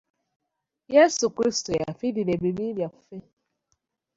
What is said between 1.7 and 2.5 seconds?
yafirira